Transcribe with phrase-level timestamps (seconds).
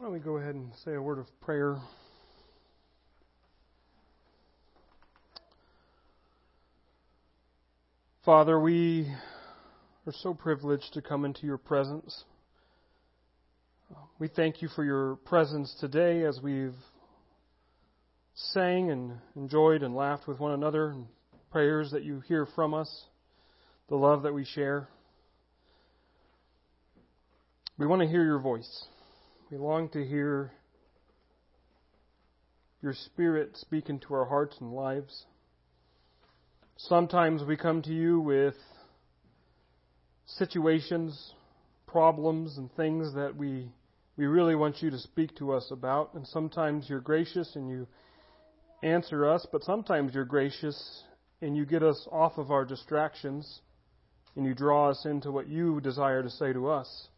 [0.00, 1.76] Why don't we go ahead and say a word of prayer?
[8.24, 9.14] Father, we
[10.06, 12.24] are so privileged to come into your presence.
[14.18, 16.72] We thank you for your presence today as we've
[18.34, 21.08] sang and enjoyed and laughed with one another, and
[21.52, 23.04] prayers that you hear from us,
[23.90, 24.88] the love that we share.
[27.76, 28.86] We want to hear your voice.
[29.50, 30.52] We long to hear
[32.82, 35.24] your Spirit speak into our hearts and lives.
[36.76, 38.54] Sometimes we come to you with
[40.24, 41.32] situations,
[41.88, 43.72] problems, and things that we,
[44.16, 46.14] we really want you to speak to us about.
[46.14, 47.88] And sometimes you're gracious and you
[48.84, 51.02] answer us, but sometimes you're gracious
[51.42, 53.62] and you get us off of our distractions
[54.36, 57.08] and you draw us into what you desire to say to us.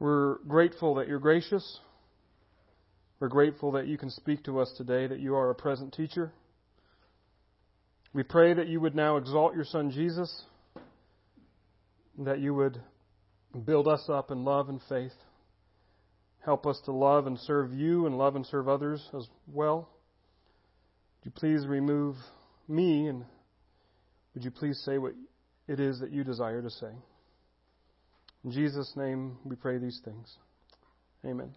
[0.00, 1.78] We're grateful that you're gracious.
[3.20, 6.32] We're grateful that you can speak to us today, that you are a present teacher.
[8.14, 10.42] We pray that you would now exalt your Son Jesus,
[12.18, 12.80] that you would
[13.66, 15.12] build us up in love and faith.
[16.42, 19.90] Help us to love and serve you and love and serve others as well.
[21.18, 22.16] Would you please remove
[22.66, 23.26] me and
[24.34, 25.12] would you please say what
[25.68, 26.92] it is that you desire to say?
[28.44, 30.36] In Jesus' name we pray these things.
[31.24, 31.54] Amen.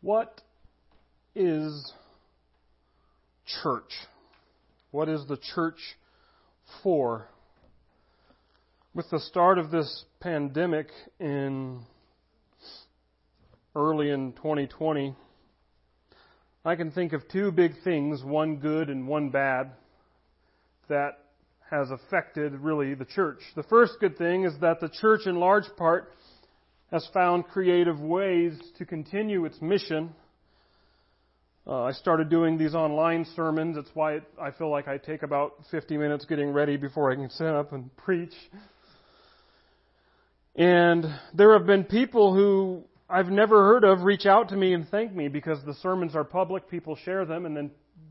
[0.00, 0.40] What
[1.34, 1.92] is
[3.62, 3.92] church?
[4.92, 5.78] What is the church
[6.82, 7.28] for?
[8.94, 10.88] With the start of this pandemic
[11.20, 11.80] in
[13.76, 15.14] early in 2020,
[16.64, 19.70] I can think of two big things, one good and one bad,
[20.90, 21.18] that
[21.70, 23.38] has affected really the church.
[23.56, 26.12] The first good thing is that the church, in large part,
[26.90, 30.10] has found creative ways to continue its mission.
[31.66, 33.76] Uh, I started doing these online sermons.
[33.76, 37.30] It's why I feel like I take about 50 minutes getting ready before I can
[37.30, 38.34] sit up and preach.
[40.56, 44.88] And there have been people who I've never heard of reach out to me and
[44.88, 47.70] thank me because the sermons are public, people share them, and then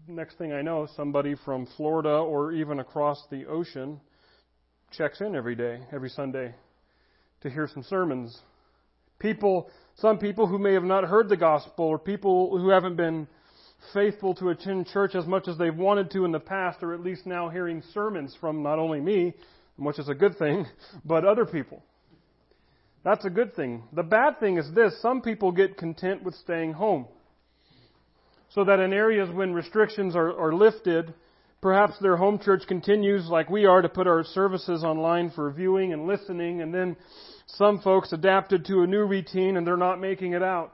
[0.10, 4.00] next thing I know, somebody from Florida or even across the ocean
[4.92, 6.56] checks in every day, every Sunday,
[7.42, 8.38] to hear some sermons.
[9.20, 13.28] People, some people who may have not heard the gospel, or people who haven't been
[13.94, 17.02] faithful to attend church as much as they've wanted to in the past, are at
[17.02, 19.36] least now hearing sermons from not only me,
[19.78, 20.66] which is a good thing,
[21.06, 21.84] but other people.
[23.04, 23.84] That's a good thing.
[23.94, 27.06] The bad thing is this some people get content with staying home
[28.50, 31.14] so that in areas when restrictions are, are lifted,
[31.62, 35.94] perhaps their home church continues like we are to put our services online for viewing
[35.94, 36.96] and listening, and then
[37.46, 40.74] some folks adapted to a new routine and they're not making it out.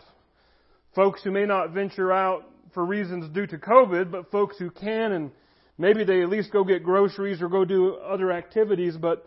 [0.94, 2.44] Folks who may not venture out
[2.74, 5.32] for reasons due to COVID, but folks who can and
[5.78, 9.26] maybe they at least go get groceries or go do other activities, but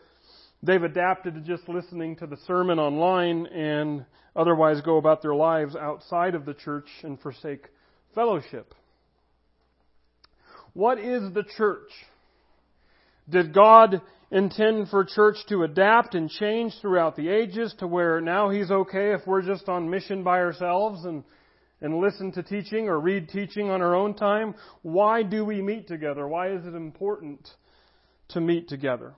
[0.62, 4.04] they've adapted to just listening to the sermon online and
[4.34, 7.66] otherwise go about their lives outside of the church and forsake
[8.18, 8.74] fellowship.
[10.72, 11.88] What is the church?
[13.30, 14.02] Did God
[14.32, 19.12] intend for church to adapt and change throughout the ages to where now He's okay
[19.12, 21.22] if we're just on mission by ourselves and,
[21.80, 24.56] and listen to teaching or read teaching on our own time?
[24.82, 26.26] Why do we meet together?
[26.26, 27.48] Why is it important
[28.30, 29.14] to meet together?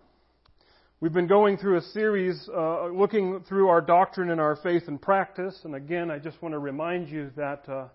[1.01, 5.01] We've been going through a series uh, looking through our doctrine and our faith and
[5.01, 5.59] practice.
[5.65, 7.87] And again, I just want to remind you that uh,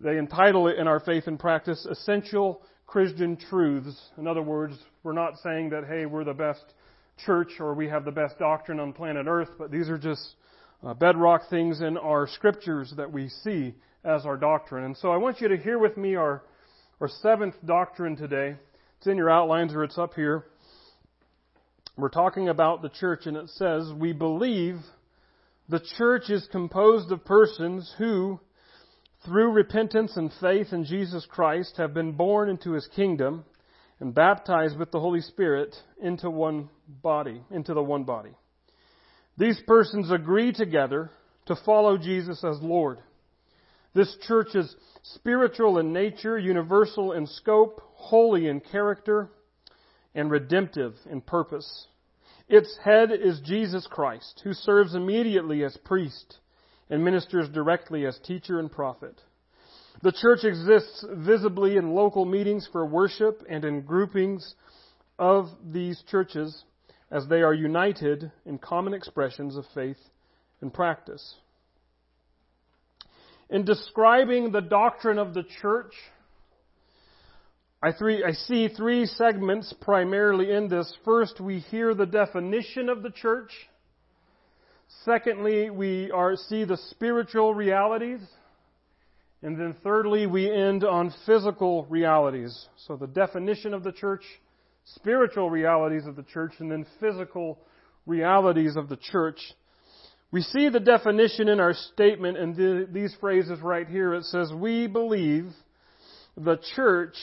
[0.00, 3.96] they entitle it in our faith and practice Essential Christian Truths.
[4.18, 6.64] In other words, we're not saying that, hey, we're the best
[7.24, 10.34] church or we have the best doctrine on planet Earth, but these are just
[10.84, 13.74] uh, bedrock things in our scriptures that we see
[14.04, 14.84] as our doctrine.
[14.84, 16.42] And so I want you to hear with me our,
[17.00, 18.56] our seventh doctrine today.
[18.98, 20.44] It's in your outlines or it's up here.
[21.96, 24.76] We're talking about the church, and it says, We believe
[25.68, 28.38] the church is composed of persons who,
[29.26, 33.44] through repentance and faith in Jesus Christ, have been born into his kingdom
[33.98, 38.30] and baptized with the Holy Spirit into one body, into the one body.
[39.36, 41.10] These persons agree together
[41.46, 43.00] to follow Jesus as Lord.
[43.94, 49.30] This church is spiritual in nature, universal in scope, holy in character,
[50.14, 51.88] and redemptive in purpose.
[52.48, 56.38] Its head is Jesus Christ, who serves immediately as priest
[56.90, 59.20] and ministers directly as teacher and prophet.
[60.02, 64.54] The church exists visibly in local meetings for worship and in groupings
[65.18, 66.64] of these churches
[67.10, 69.98] as they are united in common expressions of faith
[70.60, 71.36] and practice.
[73.48, 75.92] In describing the doctrine of the church,
[77.82, 80.92] I, three, I, see three segments primarily in this.
[81.04, 83.52] First, we hear the definition of the church.
[85.04, 88.20] Secondly, we are, see the spiritual realities.
[89.42, 92.66] And then thirdly, we end on physical realities.
[92.86, 94.22] So the definition of the church,
[94.96, 97.58] spiritual realities of the church, and then physical
[98.06, 99.38] realities of the church.
[100.30, 104.14] We see the definition in our statement in the, these phrases right here.
[104.14, 105.46] It says, We believe
[106.36, 107.14] the church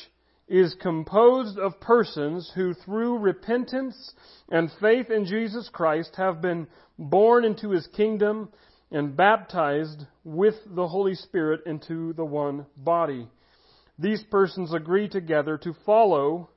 [0.54, 4.14] is composed of persons who, through repentance
[4.50, 6.68] and faith in Jesus Christ, have been
[7.00, 8.50] born into his kingdom
[8.92, 13.28] and baptized with the Holy Spirit into the one body.
[13.98, 16.52] These persons agree together to follow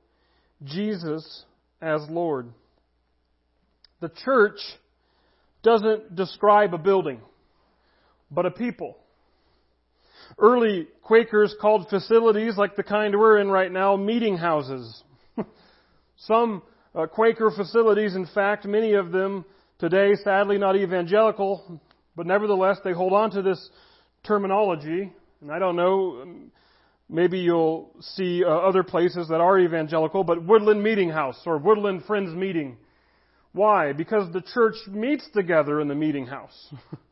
[0.63, 1.45] Jesus
[1.81, 2.53] as Lord.
[3.99, 4.59] The church
[5.63, 7.19] doesn't describe a building,
[8.29, 8.95] but a people.
[10.37, 15.03] Early Quakers called facilities like the kind we're in right now meeting houses.
[16.17, 16.61] Some
[16.93, 19.45] uh, Quaker facilities, in fact, many of them
[19.79, 21.81] today, sadly not evangelical,
[22.15, 23.69] but nevertheless they hold on to this
[24.23, 25.11] terminology.
[25.41, 26.25] And I don't know,
[27.09, 32.03] maybe you'll see uh, other places that are evangelical, but Woodland Meeting House or Woodland
[32.05, 32.77] Friends Meeting.
[33.53, 33.93] Why?
[33.93, 36.73] Because the church meets together in the meeting house.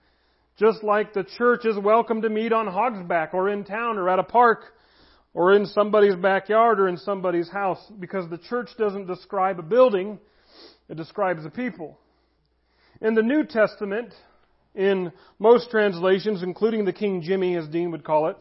[0.57, 4.19] Just like the church is welcome to meet on Hogsback or in town or at
[4.19, 4.61] a park
[5.33, 10.17] or in somebody's backyard or in somebody's house because the church doesn't describe a building,
[10.87, 11.99] it describes a people.
[13.01, 14.13] In the New Testament,
[14.73, 18.37] in most translations, including the King Jimmy, as Dean would call it,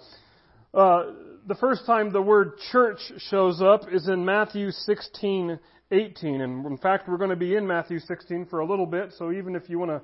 [0.72, 1.06] uh,
[1.48, 5.58] the first time the word church shows up is in Matthew 16,
[5.90, 6.40] 18.
[6.40, 9.32] And in fact, we're going to be in Matthew 16 for a little bit, so
[9.32, 10.00] even if you want to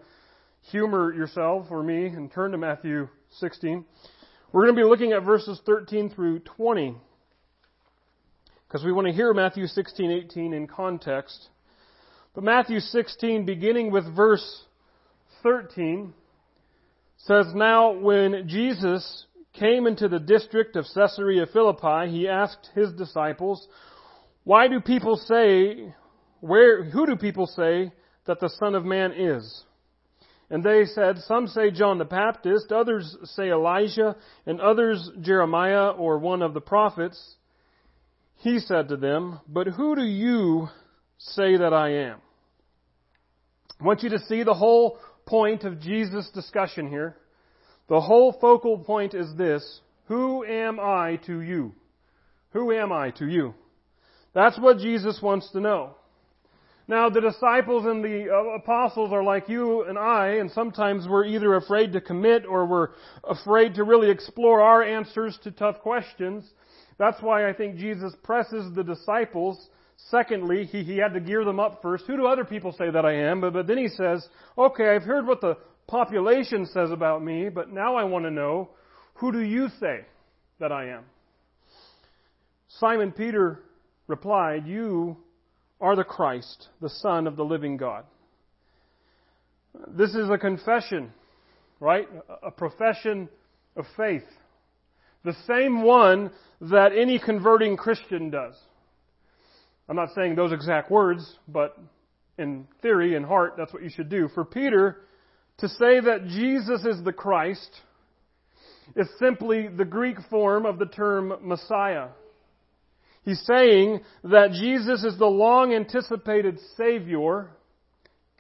[0.62, 3.08] humor yourself or me and turn to Matthew
[3.38, 3.84] 16.
[4.52, 6.96] We're going to be looking at verses 13 through 20
[8.66, 11.48] because we want to hear Matthew 16, 18 in context.
[12.34, 14.62] But Matthew 16, beginning with verse
[15.42, 16.14] 13,
[17.16, 23.66] says, Now when Jesus came into the district of Caesarea Philippi, he asked his disciples,
[24.44, 25.92] Why do people say,
[26.40, 27.92] where, who do people say
[28.26, 29.64] that the Son of Man is?
[30.50, 34.16] And they said, Some say John the Baptist, others say Elijah,
[34.46, 37.36] and others Jeremiah or one of the prophets.
[38.38, 40.68] He said to them, But who do you
[41.18, 42.18] say that I am?
[43.80, 47.16] I want you to see the whole point of Jesus' discussion here.
[47.88, 51.74] The whole focal point is this Who am I to you?
[52.52, 53.54] Who am I to you?
[54.34, 55.94] That's what Jesus wants to know.
[56.90, 61.24] Now, the disciples and the uh, apostles are like you and I, and sometimes we're
[61.24, 62.88] either afraid to commit or we're
[63.22, 66.44] afraid to really explore our answers to tough questions.
[66.98, 69.68] That's why I think Jesus presses the disciples.
[70.10, 72.06] Secondly, he, he had to gear them up first.
[72.08, 73.40] Who do other people say that I am?
[73.40, 74.26] But, but then he says,
[74.58, 78.68] okay, I've heard what the population says about me, but now I want to know,
[79.14, 80.00] who do you say
[80.58, 81.04] that I am?
[82.80, 83.60] Simon Peter
[84.08, 85.18] replied, You
[85.80, 88.04] are the Christ, the Son of the living God.
[89.88, 91.12] This is a confession,
[91.78, 92.08] right?
[92.42, 93.28] A profession
[93.76, 94.24] of faith.
[95.24, 98.54] The same one that any converting Christian does.
[99.88, 101.78] I'm not saying those exact words, but
[102.38, 104.28] in theory, in heart, that's what you should do.
[104.34, 104.98] For Peter,
[105.58, 107.70] to say that Jesus is the Christ
[108.96, 112.08] is simply the Greek form of the term Messiah.
[113.22, 117.50] He's saying that Jesus is the long anticipated Savior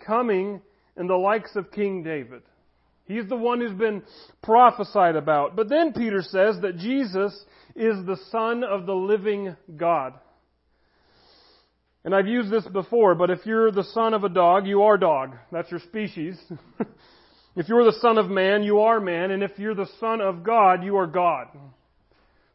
[0.06, 0.62] coming
[0.96, 2.42] in the likes of King David.
[3.04, 4.02] He's the one who's been
[4.42, 5.56] prophesied about.
[5.56, 7.32] But then Peter says that Jesus
[7.74, 10.14] is the Son of the living God.
[12.04, 14.96] And I've used this before, but if you're the son of a dog, you are
[14.96, 15.36] dog.
[15.52, 16.38] That's your species.
[17.56, 19.32] if you're the son of man, you are man.
[19.32, 21.48] And if you're the son of God, you are God.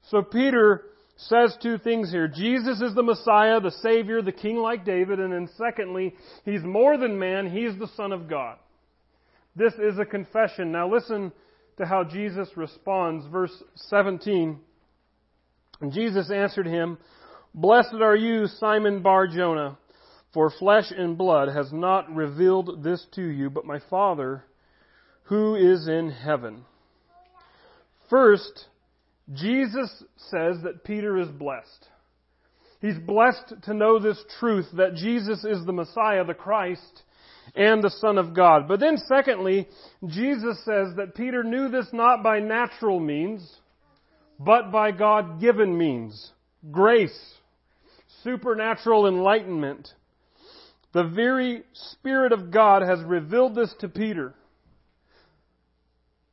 [0.10, 0.86] So Peter
[1.18, 2.28] says two things here.
[2.28, 6.98] Jesus is the Messiah, the Savior, the King like David, and then secondly, He's more
[6.98, 8.58] than man, He's the Son of God.
[9.56, 10.72] This is a confession.
[10.72, 11.32] Now listen
[11.78, 13.26] to how Jesus responds.
[13.28, 14.60] Verse 17.
[15.82, 16.98] And Jesus answered him,
[17.54, 19.78] Blessed are you, Simon Bar Jonah,
[20.34, 24.44] for flesh and blood has not revealed this to you, but my Father
[25.24, 26.66] who is in heaven.
[28.10, 28.66] First,
[29.34, 31.90] Jesus says that Peter is blessed.
[32.82, 37.04] He's blessed to know this truth that Jesus is the Messiah, the Christ,
[37.56, 38.68] and the Son of God.
[38.68, 39.68] But then secondly,
[40.06, 43.60] Jesus says that Peter knew this not by natural means,
[44.40, 46.32] but by God given means.
[46.72, 47.18] Grace.
[48.24, 49.90] Supernatural enlightenment.
[50.94, 54.34] The very Spirit of God has revealed this to Peter.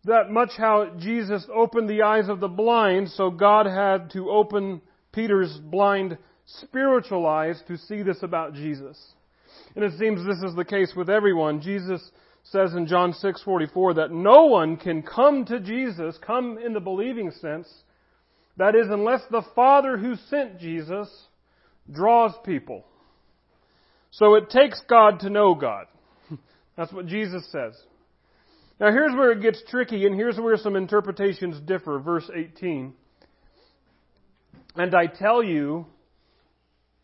[0.05, 4.83] That much how Jesus opened the eyes of the blind, so God had to open
[5.13, 8.99] Peter's blind spiritual eyes to see this about Jesus.
[9.77, 11.61] And it seems this is the case with everyone.
[11.61, 12.11] Jesus
[12.45, 17.31] says in John 6:44 that no one can come to Jesus, come in the believing
[17.31, 17.85] sense,
[18.57, 21.29] that is unless the Father who sent Jesus
[21.91, 22.85] draws people.
[24.11, 25.87] So it takes God to know God.
[26.77, 27.81] That's what Jesus says.
[28.83, 32.01] Now here's where it gets tricky and here's where some interpretations differ.
[32.01, 32.93] Verse 18.
[34.75, 35.87] And I tell you,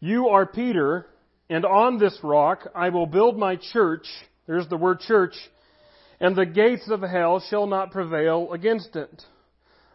[0.00, 1.06] you are Peter,
[1.48, 4.08] and on this rock I will build my church.
[4.48, 5.34] There's the word church.
[6.18, 9.22] And the gates of hell shall not prevail against it.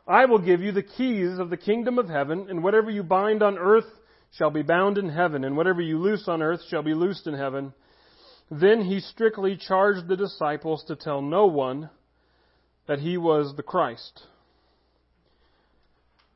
[0.08, 3.44] I will give you the keys of the kingdom of heaven, and whatever you bind
[3.44, 3.88] on earth
[4.38, 7.34] shall be bound in heaven, and whatever you loose on earth shall be loosed in
[7.34, 7.74] heaven.
[8.60, 11.90] Then he strictly charged the disciples to tell no one
[12.88, 14.22] that he was the Christ.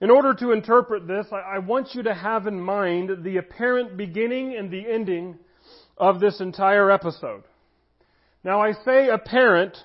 [0.02, 4.56] In order to interpret this, I want you to have in mind the apparent beginning
[4.56, 5.38] and the ending
[5.96, 7.44] of this entire episode.
[8.44, 9.78] Now I say apparent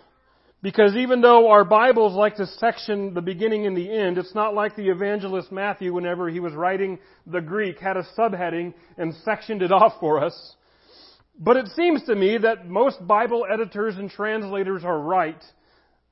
[0.62, 4.54] because even though our Bibles like to section the beginning and the end, it's not
[4.54, 9.60] like the evangelist Matthew whenever he was writing the Greek had a subheading and sectioned
[9.60, 10.54] it off for us.
[11.38, 15.42] But it seems to me that most Bible editors and translators are right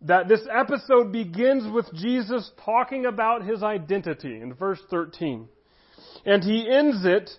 [0.03, 5.47] that this episode begins with Jesus talking about his identity in verse 13.
[6.25, 7.31] And he ends it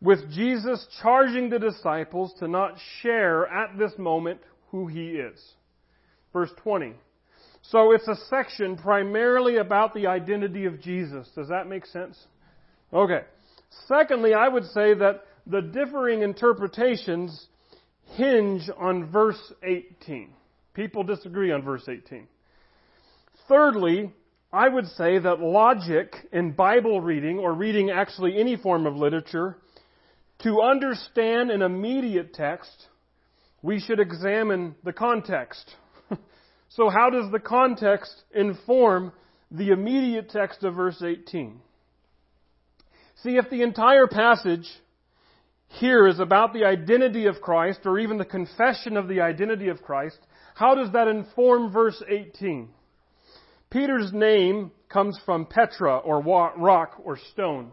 [0.00, 5.40] with Jesus charging the disciples to not share at this moment who he is.
[6.32, 6.94] Verse 20.
[7.62, 11.28] So it's a section primarily about the identity of Jesus.
[11.34, 12.18] Does that make sense?
[12.92, 13.22] Okay.
[13.88, 17.46] Secondly, I would say that the differing interpretations
[18.16, 20.30] hinge on verse 18.
[20.74, 22.26] People disagree on verse 18.
[23.48, 24.12] Thirdly,
[24.52, 29.56] I would say that logic in Bible reading, or reading actually any form of literature,
[30.42, 32.88] to understand an immediate text,
[33.62, 35.74] we should examine the context.
[36.68, 39.12] so, how does the context inform
[39.50, 41.60] the immediate text of verse 18?
[43.22, 44.68] See, if the entire passage
[45.74, 49.82] here is about the identity of Christ, or even the confession of the identity of
[49.82, 50.18] Christ,
[50.54, 52.68] how does that inform verse 18?
[53.70, 57.72] Peter's name comes from Petra, or rock, or stone.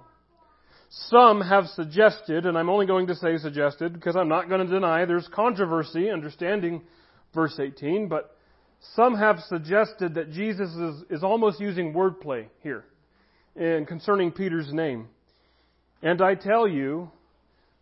[0.89, 4.73] Some have suggested, and I'm only going to say suggested because I'm not going to
[4.73, 6.81] deny there's controversy understanding
[7.33, 8.35] verse 18, but
[8.95, 12.83] some have suggested that Jesus is, is almost using wordplay here
[13.55, 15.07] in concerning Peter's name.
[16.01, 17.11] And I tell you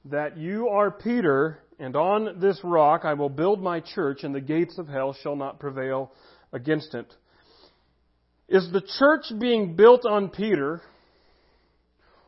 [0.06, 4.41] that you are Peter, and on this rock I will build my church, and the
[4.41, 6.12] gates of hell shall not prevail
[6.51, 7.13] against it.
[8.48, 10.82] Is the church being built on Peter,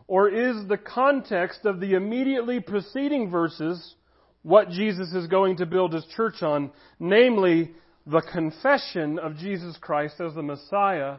[0.07, 3.95] or is the context of the immediately preceding verses
[4.43, 7.71] what Jesus is going to build his church on, namely
[8.05, 11.17] the confession of Jesus Christ as the Messiah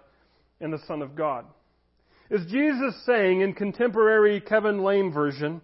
[0.61, 1.47] and the Son of God?
[2.31, 5.61] Is Jesus saying in contemporary Kevin Lane version,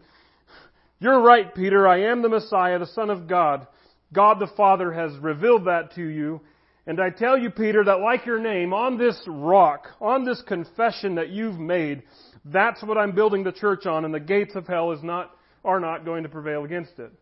[1.01, 1.87] you're right, Peter.
[1.87, 3.67] I am the Messiah, the Son of God.
[4.13, 6.41] God the Father has revealed that to you.
[6.87, 11.17] And I tell you, Peter, that like your name, on this rock, on this confession
[11.17, 12.03] that you've made,
[12.47, 15.33] that's what I'm building the church on, and the gates of hell is not,
[15.65, 17.13] are not going to prevail against it.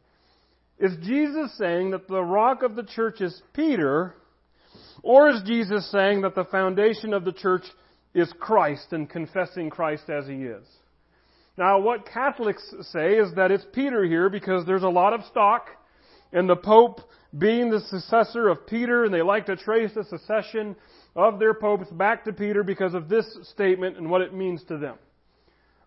[0.78, 4.14] Is Jesus saying that the rock of the church is Peter,
[5.02, 7.64] or is Jesus saying that the foundation of the church
[8.14, 10.64] is Christ and confessing Christ as he is?
[11.58, 15.68] Now, what Catholics say is that it's Peter here because there's a lot of stock
[16.32, 17.00] in the Pope
[17.36, 20.76] being the successor of Peter, and they like to trace the succession
[21.14, 24.76] of their popes back to Peter because of this statement and what it means to
[24.76, 24.96] them.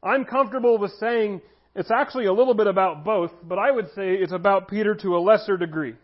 [0.02, 1.42] I'm comfortable with saying
[1.76, 5.16] it's actually a little bit about both, but I would say it's about Peter to
[5.16, 5.96] a lesser degree.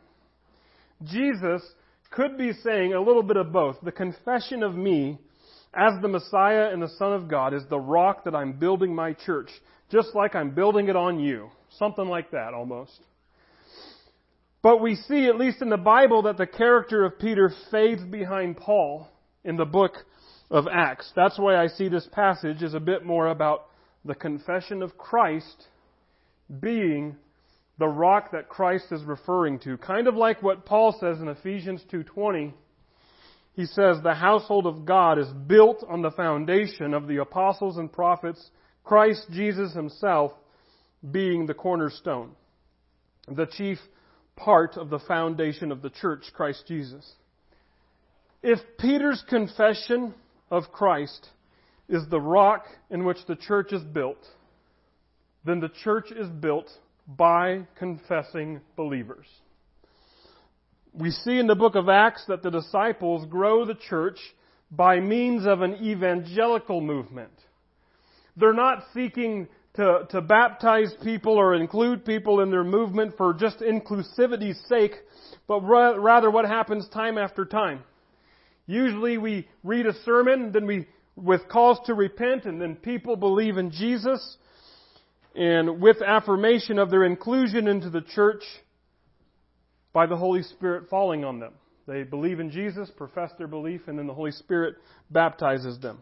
[1.04, 1.62] Jesus
[2.12, 3.78] could be saying a little bit of both.
[3.82, 5.20] The confession of me
[5.76, 9.14] as the Messiah and the Son of God is the rock that I'm building my
[9.14, 9.50] church,
[9.92, 11.50] just like I'm building it on you.
[11.78, 13.00] Something like that almost.
[14.62, 18.58] But we see, at least in the Bible, that the character of Peter fades behind
[18.58, 19.08] Paul
[19.44, 19.94] in the book
[20.50, 21.12] of Acts.
[21.16, 23.68] That's why I see this passage as a bit more about
[24.04, 25.68] the confession of Christ
[26.60, 27.18] being
[27.78, 29.78] the rock that Christ is referring to.
[29.78, 32.54] Kind of like what Paul says in Ephesians 2:20.
[33.56, 37.92] He says the household of God is built on the foundation of the apostles and
[37.92, 38.50] prophets,
[38.84, 40.34] Christ Jesus himself
[41.12, 42.32] being the cornerstone,
[43.28, 43.80] the chief
[44.36, 47.10] part of the foundation of the church, Christ Jesus.
[48.44, 50.14] If Peter's confession
[50.52, 51.30] of Christ
[51.88, 54.24] is the rock in which the church is built,
[55.46, 56.70] then the church is built
[57.08, 59.26] by confessing believers.
[60.98, 64.18] We see in the book of Acts that the disciples grow the church
[64.72, 67.34] by means of an evangelical movement.
[68.38, 73.62] They're not seeking to, to baptize people or include people in their movement for just
[73.62, 74.94] inclusivity's sake,
[75.48, 77.84] but ra- rather what happens time after time.
[78.66, 80.88] Usually we read a sermon, then we,
[81.18, 84.38] with calls to repent, and then people believe in Jesus,
[85.36, 88.44] and with affirmation of their inclusion into the church
[89.96, 91.54] by the Holy Spirit falling on them.
[91.88, 94.76] They believe in Jesus, profess their belief, and then the Holy Spirit
[95.10, 96.00] baptizes them.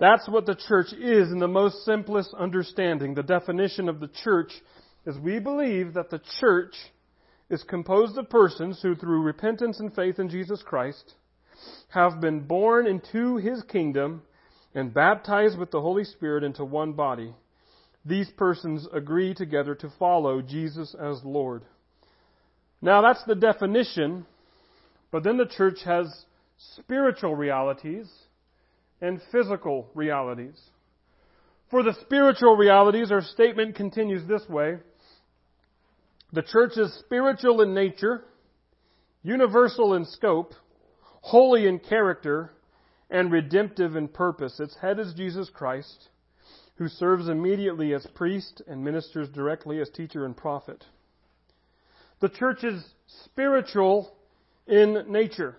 [0.00, 3.14] That's what the church is in the most simplest understanding.
[3.14, 4.50] The definition of the church
[5.04, 6.74] is we believe that the church
[7.50, 11.14] is composed of persons who, through repentance and faith in Jesus Christ,
[11.88, 14.22] have been born into his kingdom
[14.74, 17.34] and baptized with the Holy Spirit into one body.
[18.06, 21.64] These persons agree together to follow Jesus as Lord.
[22.82, 24.26] Now that's the definition,
[25.12, 26.24] but then the church has
[26.58, 28.10] spiritual realities
[29.00, 30.60] and physical realities.
[31.70, 34.78] For the spiritual realities, our statement continues this way.
[36.32, 38.24] The church is spiritual in nature,
[39.22, 40.54] universal in scope,
[41.20, 42.52] holy in character,
[43.10, 44.58] and redemptive in purpose.
[44.58, 46.08] Its head is Jesus Christ,
[46.76, 50.84] who serves immediately as priest and ministers directly as teacher and prophet.
[52.22, 52.80] The church is
[53.24, 54.14] spiritual
[54.68, 55.56] in nature.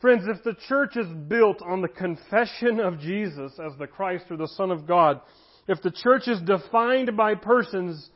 [0.00, 4.38] Friends, if the church is built on the confession of Jesus as the Christ or
[4.38, 5.20] the Son of God,
[5.68, 8.08] if the church is defined by persons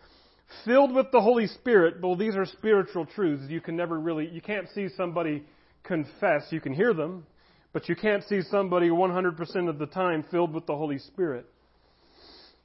[0.65, 3.45] filled with the Holy Spirit, well, these are spiritual truths.
[3.51, 5.45] You can never really, you can't see somebody
[5.83, 6.47] confess.
[6.49, 7.27] You can hear them,
[7.75, 11.45] but you can't see somebody 100% of the time filled with the Holy Spirit.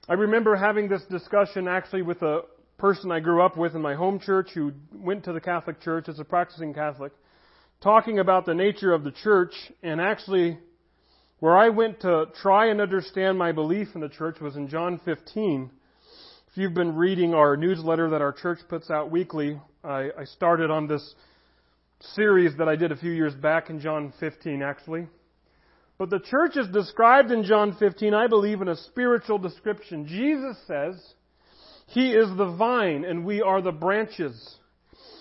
[0.08, 2.44] I remember having this discussion actually with a
[2.78, 6.10] person I grew up with in my home church who went to the Catholic Church
[6.10, 7.14] as a practicing Catholic
[7.82, 10.58] talking about the nature of the church, and actually,
[11.40, 15.00] where I went to try and understand my belief in the church was in John
[15.06, 15.70] 15.
[16.50, 20.72] If you've been reading our newsletter that our church puts out weekly, I, I started
[20.72, 21.14] on this
[22.00, 25.08] series that I did a few years back in John 15, actually.
[25.98, 30.08] But the church is described in John 15, I believe, in a spiritual description.
[30.08, 30.96] Jesus says,
[31.88, 34.58] He is the vine and we are the branches.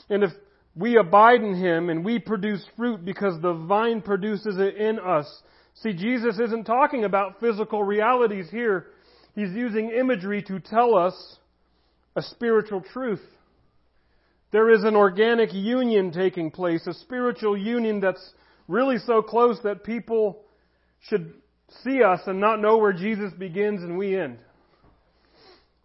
[0.09, 0.31] And if
[0.77, 5.43] we abide in Him and we produce fruit because the vine produces it in us.
[5.75, 8.87] See, Jesus isn't talking about physical realities here.
[9.35, 11.39] He's using imagery to tell us
[12.17, 13.23] a spiritual truth.
[14.53, 18.35] There is an organic union taking place, a spiritual union that's
[18.69, 20.43] really so close that people
[21.01, 21.35] should
[21.83, 24.39] see us and not know where Jesus begins and we end.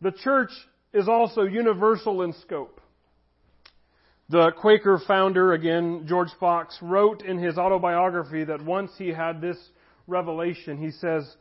[0.01, 0.51] The church
[0.93, 2.79] is also universal in scope.
[4.29, 9.57] The Quaker founder, again, George Fox, wrote in his autobiography that once he had this
[10.07, 10.77] revelation.
[10.77, 11.35] He says,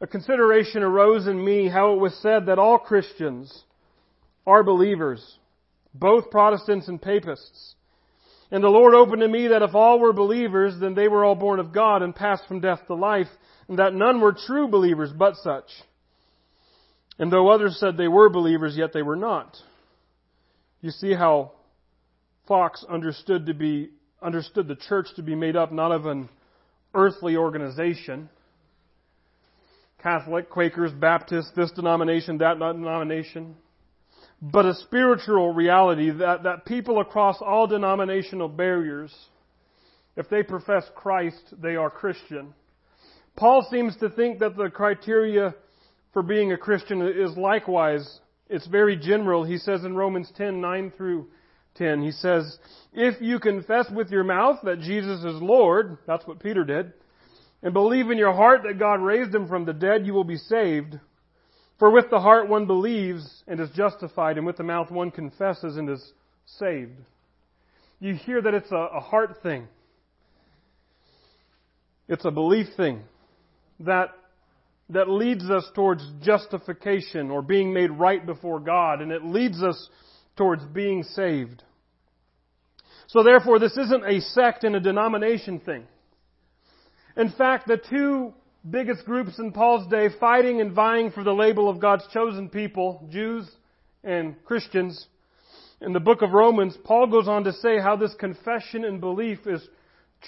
[0.00, 3.64] A consideration arose in me how it was said that all Christians
[4.46, 5.38] are believers,
[5.94, 7.74] both Protestants and Papists.
[8.50, 11.34] And the Lord opened to me that if all were believers, then they were all
[11.34, 13.28] born of God and passed from death to life,
[13.68, 15.70] and that none were true believers but such.
[17.18, 19.56] And though others said they were believers, yet they were not.
[20.80, 21.52] You see how
[22.46, 26.28] Fox understood to be understood the church to be made up not of an
[26.94, 28.28] earthly organization,
[30.02, 33.56] Catholic, Quakers, Baptists, this denomination, that denomination,
[34.40, 39.14] but a spiritual reality that, that people across all denominational barriers,
[40.16, 42.54] if they profess Christ, they are Christian.
[43.36, 45.54] Paul seems to think that the criteria
[46.14, 49.44] for being a Christian is likewise, it's very general.
[49.44, 51.26] He says in Romans 10, 9 through
[51.74, 52.56] 10, he says,
[52.92, 56.92] If you confess with your mouth that Jesus is Lord, that's what Peter did,
[57.62, 60.36] and believe in your heart that God raised him from the dead, you will be
[60.36, 60.98] saved.
[61.80, 65.76] For with the heart one believes and is justified, and with the mouth one confesses
[65.76, 66.12] and is
[66.46, 66.96] saved.
[67.98, 69.66] You hear that it's a, a heart thing.
[72.06, 73.02] It's a belief thing.
[73.80, 74.10] That
[74.90, 79.88] that leads us towards justification or being made right before God, and it leads us
[80.36, 81.62] towards being saved.
[83.06, 85.84] So therefore, this isn't a sect and a denomination thing.
[87.16, 88.34] In fact, the two
[88.68, 93.08] biggest groups in Paul's day fighting and vying for the label of God's chosen people,
[93.10, 93.48] Jews
[94.02, 95.06] and Christians,
[95.80, 99.46] in the book of Romans, Paul goes on to say how this confession and belief
[99.46, 99.66] is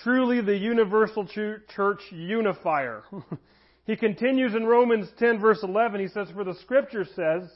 [0.03, 3.05] truly the universal church unifier.
[3.87, 7.49] he continues in Romans 10 verse 11, he says, For the scripture says,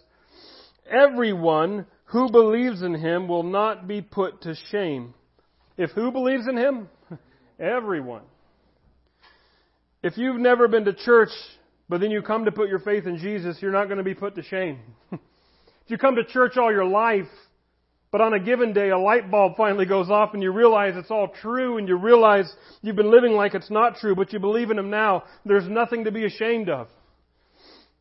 [0.91, 5.15] everyone who believes in him will not be put to shame.
[5.77, 6.89] If who believes in him?
[7.61, 8.23] Everyone.
[10.03, 11.31] If you've never been to church,
[11.89, 14.15] but then you come to put your faith in Jesus, you're not going to be
[14.15, 14.79] put to shame.
[15.13, 15.19] if
[15.89, 17.29] you come to church all your life,
[18.13, 21.11] but on a given day a light bulb finally goes off and you realize it's
[21.11, 22.51] all true and you realize
[22.83, 26.05] you've been living like it's not true, but you believe in Him now, there's nothing
[26.05, 26.89] to be ashamed of.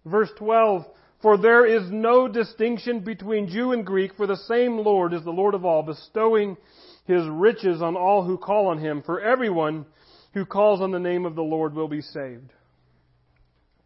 [0.06, 0.86] Verse 12,
[1.22, 5.32] For there is no distinction between Jew and Greek, for the same Lord is the
[5.32, 6.58] Lord of all, bestowing
[7.06, 9.04] His riches on all who call on Him.
[9.06, 9.86] For everyone
[10.34, 12.52] who calls on the name of the Lord will be saved.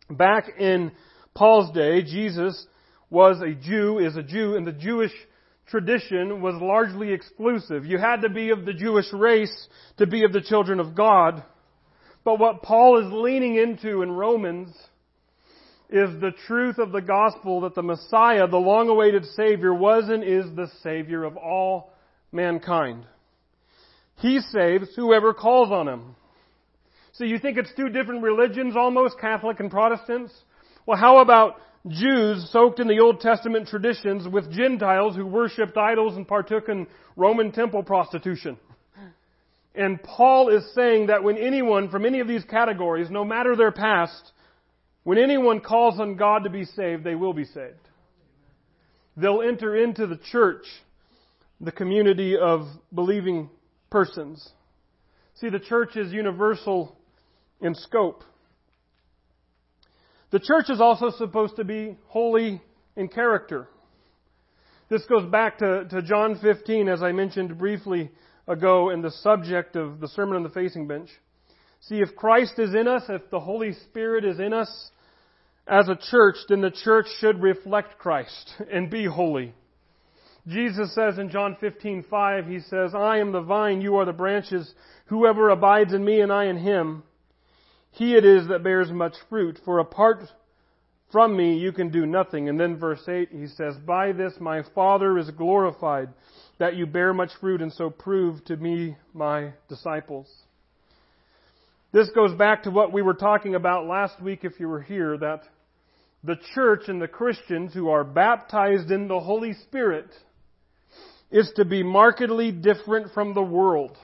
[0.10, 0.92] Back in
[1.34, 2.66] Paul's day, Jesus
[3.10, 5.12] was a Jew, is a Jew, and the Jewish
[5.68, 7.86] tradition was largely exclusive.
[7.86, 11.44] You had to be of the Jewish race to be of the children of God.
[12.24, 14.76] But what Paul is leaning into in Romans
[15.90, 20.24] is the truth of the gospel that the Messiah, the long awaited Savior, was and
[20.24, 21.94] is the Savior of all
[22.32, 23.06] mankind.
[24.18, 26.16] He saves whoever calls on Him.
[27.14, 30.34] So you think it's two different religions almost, Catholic and Protestants?
[30.86, 36.16] Well, how about Jews soaked in the Old Testament traditions with Gentiles who worshipped idols
[36.16, 38.58] and partook in Roman temple prostitution?
[39.76, 43.72] And Paul is saying that when anyone from any of these categories, no matter their
[43.72, 44.32] past,
[45.04, 47.90] when anyone calls on God to be saved, they will be saved.
[49.18, 50.66] They'll enter into the church,
[51.60, 53.50] the community of believing
[53.90, 54.48] persons.
[55.36, 56.96] See, the church is universal
[57.60, 58.24] in scope.
[60.34, 62.60] The church is also supposed to be holy
[62.96, 63.68] in character.
[64.90, 68.10] This goes back to, to John 15, as I mentioned briefly
[68.48, 71.12] ago in the subject of the Sermon on the Facing Bench.
[71.82, 74.90] See, if Christ is in us, if the Holy Spirit is in us
[75.68, 79.54] as a church, then the church should reflect Christ and be holy.
[80.48, 84.74] Jesus says in John 15:5, he says, "I am the vine, you are the branches.
[85.06, 87.04] Whoever abides in me and I in him,
[87.94, 90.20] he it is that bears much fruit, for apart
[91.12, 92.50] from me you can do nothing.
[92.50, 96.10] And then verse 8, he says, By this my Father is glorified,
[96.58, 100.28] that you bear much fruit and so prove to me my disciples.
[101.92, 105.16] This goes back to what we were talking about last week if you were here,
[105.18, 105.44] that
[106.24, 110.08] the church and the Christians who are baptized in the Holy Spirit
[111.30, 113.96] is to be markedly different from the world.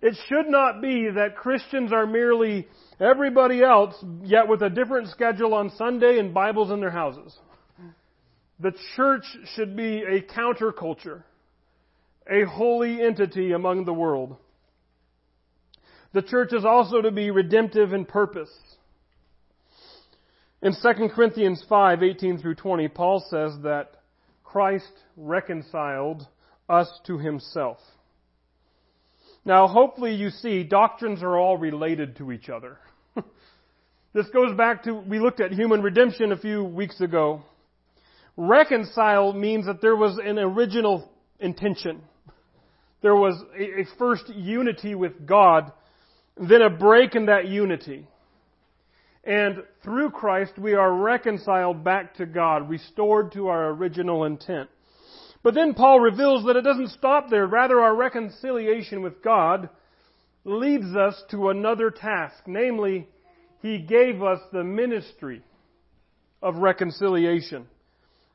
[0.00, 2.68] It should not be that Christians are merely
[3.00, 7.36] everybody else, yet with a different schedule on Sunday and Bibles in their houses.
[8.60, 11.22] The church should be a counterculture,
[12.30, 14.36] a holy entity among the world.
[16.12, 18.50] The church is also to be redemptive in purpose.
[20.62, 23.92] In 2 Corinthians 5, 18 through 20, Paul says that
[24.42, 26.26] Christ reconciled
[26.68, 27.78] us to himself.
[29.48, 32.76] Now, hopefully you see doctrines are all related to each other.
[34.12, 37.40] this goes back to, we looked at human redemption a few weeks ago.
[38.36, 42.02] Reconcile means that there was an original intention.
[43.00, 45.72] There was a, a first unity with God,
[46.36, 48.06] then a break in that unity.
[49.24, 54.68] And through Christ, we are reconciled back to God, restored to our original intent.
[55.42, 57.46] But then Paul reveals that it doesn't stop there.
[57.46, 59.68] Rather, our reconciliation with God
[60.44, 62.42] leads us to another task.
[62.46, 63.08] Namely,
[63.62, 65.42] He gave us the ministry
[66.42, 67.66] of reconciliation.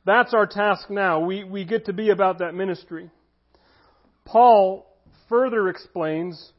[0.05, 1.21] That's our task now.
[1.21, 3.09] We, we get to be about that ministry.
[4.25, 4.85] Paul
[5.29, 6.51] further explains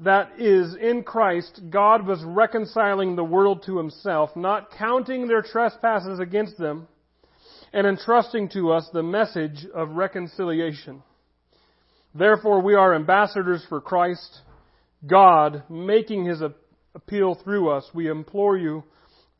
[0.00, 6.18] that is in Christ, God was reconciling the world to himself, not counting their trespasses
[6.18, 6.88] against them,
[7.72, 11.02] and entrusting to us the message of reconciliation.
[12.14, 14.40] Therefore, we are ambassadors for Christ,
[15.06, 16.42] God making his
[16.94, 17.88] appeal through us.
[17.94, 18.84] We implore you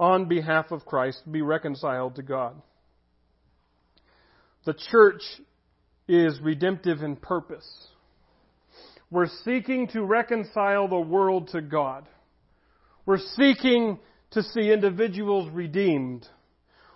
[0.00, 2.60] on behalf of Christ, be reconciled to God.
[4.64, 5.22] The church
[6.08, 7.68] is redemptive in purpose.
[9.10, 12.08] We're seeking to reconcile the world to God.
[13.04, 13.98] We're seeking
[14.30, 16.26] to see individuals redeemed.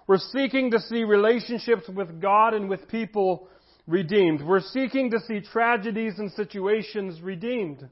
[0.07, 3.49] We're seeking to see relationships with God and with people
[3.87, 4.41] redeemed.
[4.43, 7.89] We're seeking to see tragedies and situations redeemed.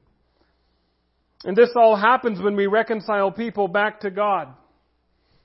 [1.43, 4.47] And this all happens when we reconcile people back to God.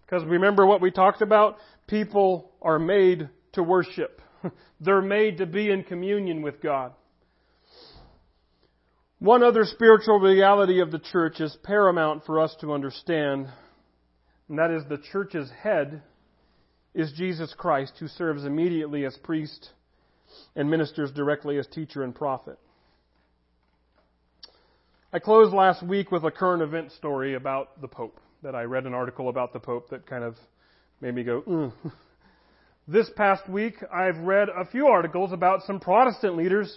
[0.03, 1.57] Because remember what we talked about?
[1.89, 4.23] People are made to worship.
[4.81, 6.93] They're made to be in communion with God.
[9.19, 13.49] One other spiritual reality of the church is paramount for us to understand,
[14.49, 16.03] and that is the church's head
[16.94, 19.70] is Jesus Christ, who serves immediately as priest
[20.57, 22.59] and ministers directly as teacher and prophet.
[25.12, 28.87] I closed last week with a current event story about the Pope that I read
[28.87, 30.37] an article about the Pope that kind of
[31.00, 31.72] made me go, mm.
[32.90, 36.76] This past week, I've read a few articles about some Protestant leaders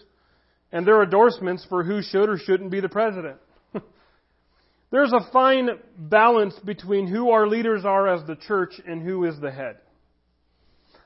[0.71, 3.38] and their endorsements for who should or shouldn't be the president.
[4.91, 9.39] There's a fine balance between who our leaders are as the church and who is
[9.39, 9.78] the head.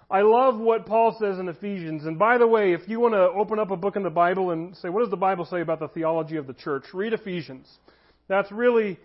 [0.09, 2.05] I love what Paul says in Ephesians.
[2.05, 4.51] And by the way, if you want to open up a book in the Bible
[4.51, 6.85] and say, what does the Bible say about the theology of the church?
[6.93, 7.67] Read Ephesians.
[8.29, 8.97] That's really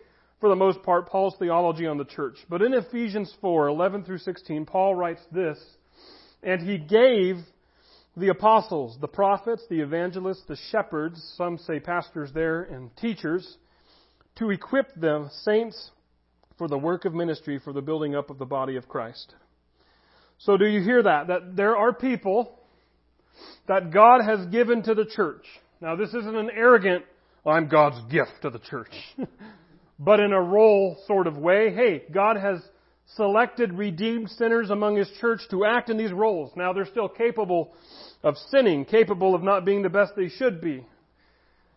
[0.42, 2.36] for the most part, Paul's theology on the church.
[2.50, 5.56] But in Ephesians 4, 11 through 16, Paul writes this,
[6.42, 7.36] and he gave
[8.16, 13.56] the apostles, the prophets, the evangelists, the shepherds, some say pastors there, and teachers,
[14.38, 15.92] to equip the saints
[16.58, 19.36] for the work of ministry for the building up of the body of Christ.
[20.44, 21.28] So do you hear that?
[21.28, 22.58] That there are people
[23.68, 25.44] that God has given to the church.
[25.80, 27.04] Now this isn't an arrogant,
[27.46, 28.92] I'm God's gift to the church.
[29.98, 31.72] but in a role sort of way.
[31.72, 32.60] Hey, God has
[33.16, 36.52] selected redeemed sinners among His church to act in these roles.
[36.56, 37.72] Now they're still capable
[38.24, 40.84] of sinning, capable of not being the best they should be.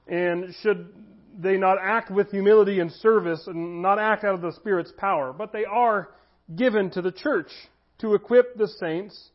[0.08, 0.92] And should
[1.38, 5.34] they not act with humility and service and not act out of the Spirit's power.
[5.34, 6.10] But they are
[6.56, 7.50] given to the church
[8.00, 9.30] to equip the saints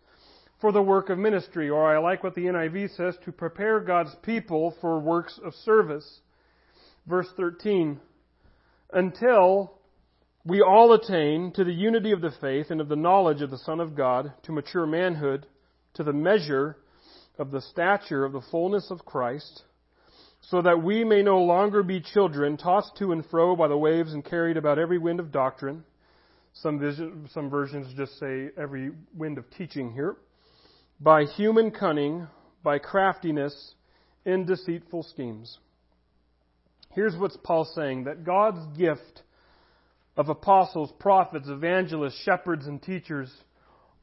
[0.60, 1.68] for the work of ministry.
[1.70, 6.20] Or I like what the NIV says, to prepare God's people for works of service.
[7.06, 8.00] Verse 13
[8.92, 9.72] until
[10.44, 13.58] we all attain to the unity of the faith and of the knowledge of the
[13.58, 15.46] Son of God, to mature manhood,
[15.94, 16.76] to the measure
[17.38, 19.64] of the stature of the fullness of Christ,
[20.40, 24.12] so that we may no longer be children, tossed to and fro by the waves
[24.12, 25.84] and carried about every wind of doctrine.
[26.52, 30.16] Some, vision, some versions just say every wind of teaching here.
[31.00, 32.26] By human cunning,
[32.62, 33.74] by craftiness,
[34.24, 35.58] in deceitful schemes.
[36.92, 39.22] Here's what Paul's saying that God's gift
[40.16, 43.32] of apostles, prophets, evangelists, shepherds, and teachers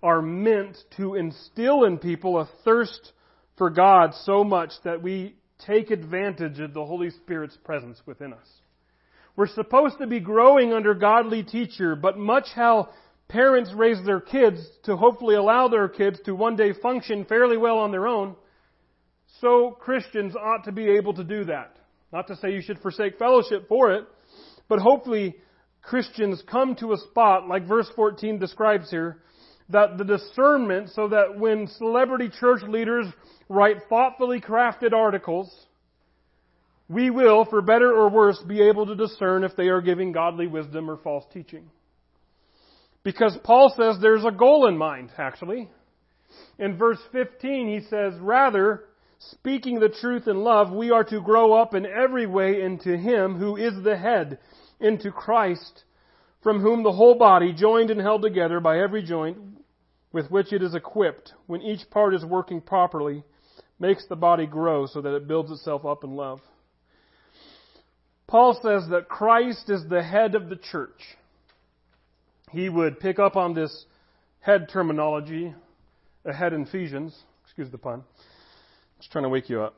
[0.02, 3.12] are meant to instill in people a thirst
[3.58, 8.48] for God so much that we take advantage of the Holy Spirit's presence within us.
[9.38, 12.89] We're supposed to be growing under godly teacher, but much how
[13.30, 17.78] parents raise their kids to hopefully allow their kids to one day function fairly well
[17.78, 18.36] on their own,
[19.39, 21.78] so Christians ought to be able to do that.
[22.12, 24.06] Not to say you should forsake fellowship for it,
[24.67, 25.36] but hopefully
[25.84, 29.21] Christians come to a spot, like verse 14 describes here,
[29.69, 33.06] that the discernment, so that when celebrity church leaders
[33.50, 35.67] write thoughtfully crafted articles,
[36.89, 40.47] we will, for better or worse, be able to discern if they are giving godly
[40.47, 41.69] wisdom or false teaching.
[43.04, 45.69] Because Paul says there's a goal in mind, actually.
[46.60, 48.86] In verse 15, he says, Rather,
[49.19, 53.36] speaking the truth in love, we are to grow up in every way into Him
[53.36, 54.39] who is the head,
[54.80, 55.84] into Christ,
[56.41, 59.38] from whom the whole body, joined and held together by every joint
[60.12, 63.23] with which it is equipped, when each part is working properly,
[63.80, 66.39] makes the body grow so that it builds itself up in love.
[68.28, 71.02] Paul says that Christ is the head of the church.
[72.52, 73.86] He would pick up on this
[74.42, 75.54] head terminology
[76.26, 78.04] ahead in Ephesians, excuse the pun,
[78.98, 79.76] just trying to wake you up.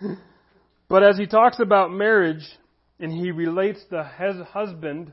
[0.88, 2.58] but as he talks about marriage
[2.98, 5.12] and he relates the husband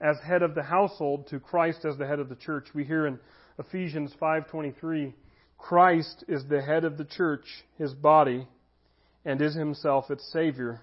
[0.00, 3.06] as head of the household to Christ as the head of the church, we hear
[3.08, 3.18] in
[3.58, 5.14] Ephesians 5:23,
[5.58, 8.46] Christ is the head of the church, his body,
[9.24, 10.80] and is himself its savior.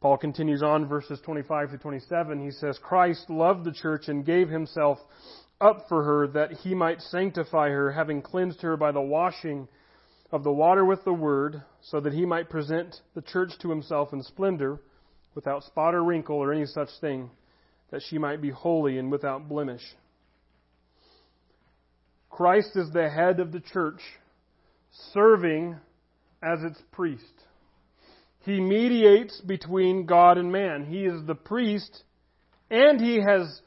[0.00, 2.44] Paul continues on verses 25 to 27.
[2.44, 4.98] He says, Christ loved the church and gave himself
[5.60, 9.68] up for her that he might sanctify her, having cleansed her by the washing
[10.30, 14.12] of the water with the word, so that he might present the church to himself
[14.12, 14.80] in splendor,
[15.34, 17.30] without spot or wrinkle or any such thing,
[17.90, 19.82] that she might be holy and without blemish.
[22.28, 24.00] Christ is the head of the church,
[25.12, 25.76] serving
[26.42, 27.24] as its priest.
[28.46, 30.86] He mediates between God and man.
[30.86, 32.04] He is the priest
[32.70, 33.60] And he has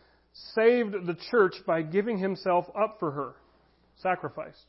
[0.56, 3.36] saved the church by giving himself up for her,
[4.02, 4.66] sacrificed.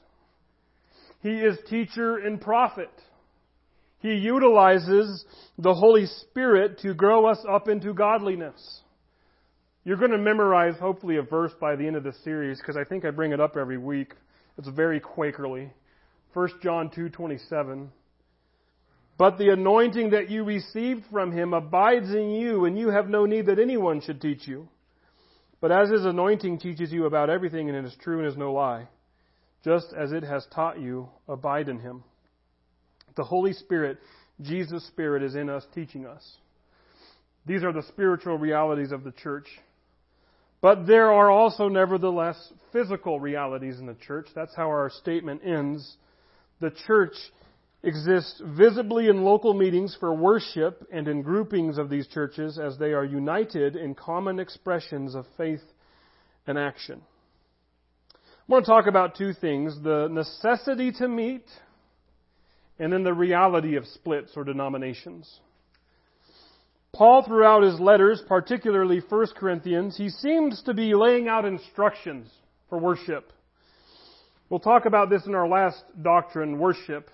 [1.22, 2.90] He is teacher and prophet.
[4.00, 5.24] He utilizes
[5.58, 8.80] the Holy Spirit to grow us up into godliness.
[9.84, 12.84] You're going to memorize, hopefully, a verse by the end of the series because I
[12.84, 14.14] think I bring it up every week.
[14.58, 15.70] It's very Quakerly.
[16.34, 17.90] 1 John 2:27.
[19.20, 23.26] But the anointing that you received from him abides in you, and you have no
[23.26, 24.66] need that anyone should teach you.
[25.60, 28.54] But as his anointing teaches you about everything and it is true and is no
[28.54, 28.88] lie,
[29.62, 32.02] just as it has taught you, abide in him.
[33.14, 33.98] The Holy Spirit,
[34.40, 36.26] Jesus' Spirit, is in us teaching us.
[37.44, 39.48] These are the spiritual realities of the church.
[40.62, 44.28] But there are also, nevertheless, physical realities in the church.
[44.34, 45.98] That's how our statement ends.
[46.60, 47.12] The church
[47.82, 52.92] exists visibly in local meetings for worship and in groupings of these churches as they
[52.92, 55.62] are united in common expressions of faith
[56.46, 57.00] and action.
[58.14, 61.44] I want to talk about two things the necessity to meet
[62.78, 65.40] and then the reality of splits or denominations.
[66.92, 72.28] Paul, throughout his letters, particularly 1 Corinthians, he seems to be laying out instructions
[72.68, 73.32] for worship.
[74.48, 77.10] We'll talk about this in our last doctrine, worship.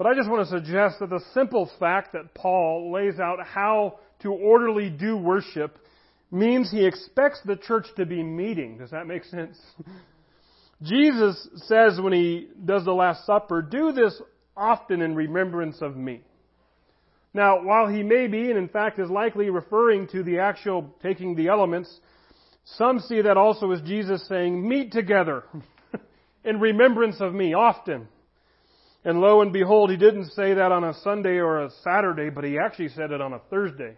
[0.00, 3.98] But I just want to suggest that the simple fact that Paul lays out how
[4.20, 5.76] to orderly do worship
[6.30, 8.78] means he expects the church to be meeting.
[8.78, 9.60] Does that make sense?
[10.82, 14.18] Jesus says when he does the Last Supper, do this
[14.56, 16.22] often in remembrance of me.
[17.34, 21.36] Now, while he may be, and in fact is likely referring to the actual taking
[21.36, 21.94] the elements,
[22.64, 25.44] some see that also as Jesus saying, meet together
[26.46, 28.08] in remembrance of me often.
[29.04, 32.44] And lo and behold, he didn't say that on a Sunday or a Saturday, but
[32.44, 33.96] he actually said it on a Thursday.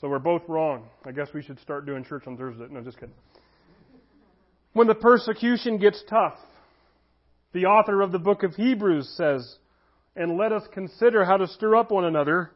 [0.00, 0.88] So we're both wrong.
[1.04, 2.66] I guess we should start doing church on Thursday.
[2.70, 3.14] No, just kidding.
[4.72, 6.38] When the persecution gets tough,
[7.52, 9.56] the author of the book of Hebrews says,
[10.14, 12.52] and let us consider how to stir up one another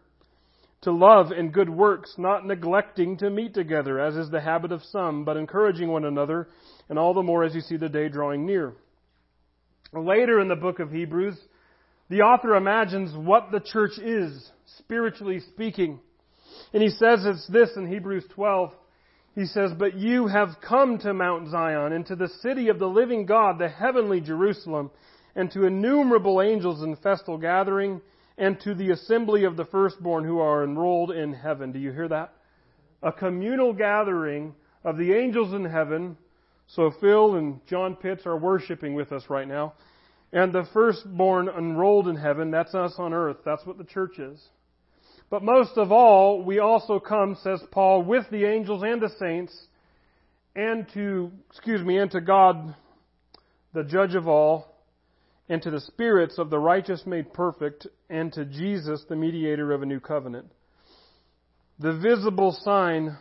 [0.83, 4.83] to love and good works, not neglecting to meet together, as is the habit of
[4.83, 6.49] some, but encouraging one another,
[6.89, 8.75] and all the more as you see the day drawing near.
[9.93, 11.39] Later in the book of Hebrews,
[12.13, 15.99] the author imagines what the church is, spiritually speaking.
[16.75, 18.71] And he says it's this in Hebrews 12.
[19.35, 22.87] He says, But you have come to Mount Zion, and to the city of the
[22.87, 24.91] living God, the heavenly Jerusalem,
[25.35, 28.03] and to innumerable angels in festal gathering,
[28.37, 31.73] and to the assembly of the firstborn who are enrolled in heaven.
[31.73, 32.35] Do you hear that?
[33.03, 36.19] A communal gathering of the angels in heaven.
[36.67, 39.73] So Phil and John Pitts are worshiping with us right now.
[40.33, 43.39] And the firstborn enrolled in heaven, that's us on earth.
[43.45, 44.43] That's what the church is.
[45.29, 49.55] But most of all, we also come, says Paul, with the angels and the saints,
[50.55, 52.75] and to, excuse me, and to God,
[53.73, 54.69] the judge of all,
[55.49, 59.83] and to the spirits of the righteous made perfect, and to Jesus, the mediator of
[59.83, 60.47] a new covenant.
[61.79, 63.17] The visible sign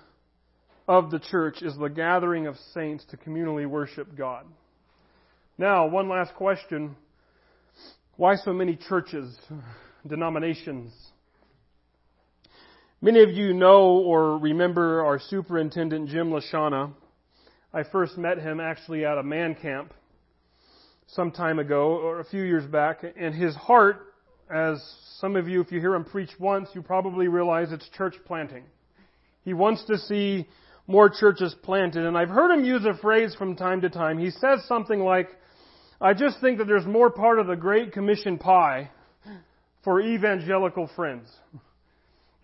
[0.88, 4.46] of the church is the gathering of saints to communally worship God.
[5.58, 6.96] Now, one last question.
[8.22, 9.36] Why so many churches,
[10.06, 10.94] denominations?
[13.02, 16.94] Many of you know or remember our superintendent, Jim Le Shana.
[17.74, 19.96] I first met him actually at a man camp
[21.08, 24.14] some time ago, or a few years back, and his heart,
[24.54, 24.80] as
[25.18, 28.66] some of you, if you hear him preach once, you probably realize it's church planting.
[29.44, 30.48] He wants to see
[30.86, 34.20] more churches planted, and I've heard him use a phrase from time to time.
[34.20, 35.30] He says something like,
[36.04, 38.90] I just think that there's more part of the Great Commission pie
[39.84, 41.32] for evangelical friends.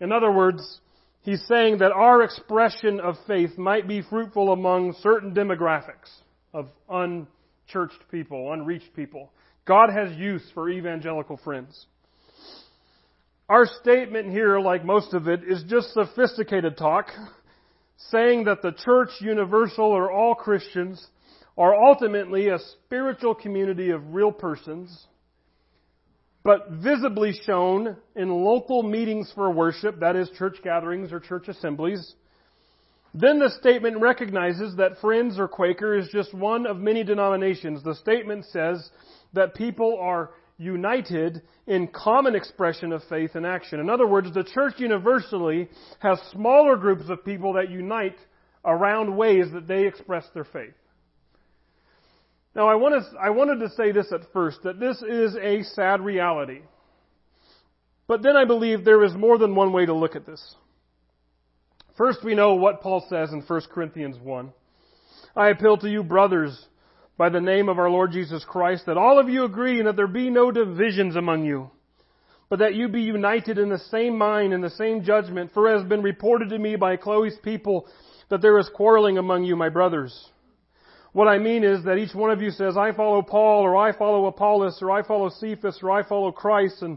[0.00, 0.78] In other words,
[1.22, 6.08] he's saying that our expression of faith might be fruitful among certain demographics
[6.54, 9.32] of unchurched people, unreached people.
[9.64, 11.86] God has use for evangelical friends.
[13.48, 17.08] Our statement here, like most of it, is just sophisticated talk,
[18.10, 21.04] saying that the church universal or all Christians
[21.58, 25.06] are ultimately a spiritual community of real persons,
[26.44, 32.14] but visibly shown in local meetings for worship, that is church gatherings or church assemblies,
[33.12, 37.82] then the statement recognizes that Friends or Quaker is just one of many denominations.
[37.82, 38.88] The statement says
[39.32, 43.80] that people are united in common expression of faith and action.
[43.80, 48.16] In other words, the church universally has smaller groups of people that unite
[48.64, 50.74] around ways that they express their faith.
[52.58, 52.72] Now, I,
[53.22, 56.62] I wanted to say this at first, that this is a sad reality.
[58.08, 60.56] But then I believe there is more than one way to look at this.
[61.96, 64.52] First, we know what Paul says in 1 Corinthians 1.
[65.36, 66.66] I appeal to you, brothers,
[67.16, 69.94] by the name of our Lord Jesus Christ, that all of you agree and that
[69.94, 71.70] there be no divisions among you,
[72.48, 75.52] but that you be united in the same mind and the same judgment.
[75.54, 77.86] For it has been reported to me by Chloe's people
[78.30, 80.28] that there is quarreling among you, my brothers.
[81.18, 83.90] What I mean is that each one of you says, I follow Paul, or I
[83.90, 86.96] follow Apollos, or I follow Cephas, or I follow Christ, and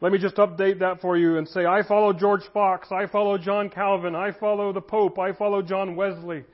[0.00, 3.36] let me just update that for you and say, I follow George Fox, I follow
[3.38, 6.44] John Calvin, I follow the Pope, I follow John Wesley.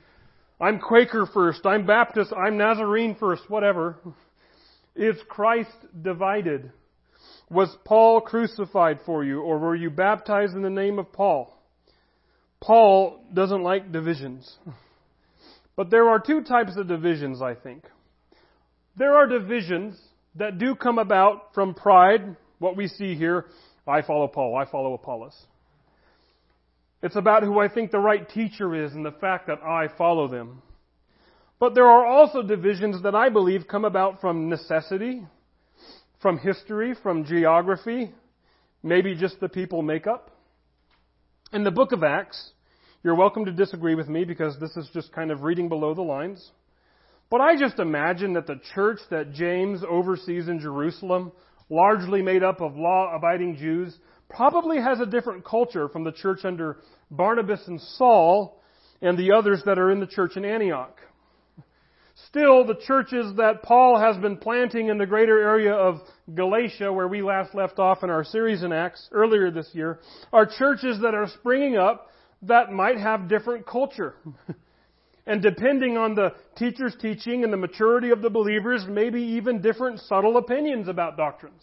[0.59, 3.99] I'm Quaker first, I'm Baptist, I'm Nazarene first, whatever.
[4.97, 6.73] Is Christ divided?
[7.51, 11.55] Was Paul crucified for you, or were you baptized in the name of Paul?
[12.59, 14.57] Paul doesn't like divisions.
[15.77, 17.85] But there are two types of divisions, I think.
[18.97, 19.99] There are divisions
[20.37, 23.47] that do come about from pride, what we see here.
[23.87, 25.35] I follow Paul, I follow Apollos.
[27.03, 30.29] It's about who I think the right teacher is and the fact that I follow
[30.29, 30.63] them.
[31.59, 35.23] But there are also divisions that I believe come about from necessity,
[36.21, 38.13] from history, from geography,
[38.83, 40.31] maybe just the people makeup.
[41.53, 42.52] In the book of Acts,
[43.05, 46.03] you're welcome to disagree with me because this is just kind of reading below the
[46.03, 46.53] lines.
[47.31, 51.33] But I just imagine that the church that James oversees in Jerusalem,
[51.69, 53.99] largely made up of law abiding Jews,
[54.29, 56.79] probably has a different culture from the church under
[57.11, 58.63] Barnabas and Saul
[59.01, 60.97] and the others that are in the church in Antioch.
[62.29, 65.97] Still, the churches that Paul has been planting in the greater area of
[66.33, 69.99] Galatia, where we last left off in our series in Acts earlier this year,
[70.33, 72.11] are churches that are springing up
[72.43, 74.15] that might have different culture.
[75.27, 80.01] and depending on the teacher's teaching and the maturity of the believers, maybe even different
[80.01, 81.63] subtle opinions about doctrines.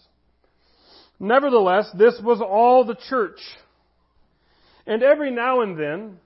[1.20, 3.40] Nevertheless, this was all the church.
[4.88, 6.18] And every now and then,